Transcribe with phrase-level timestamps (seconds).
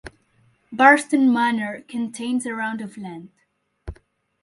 [0.73, 3.29] Barnston Manor contains around of land.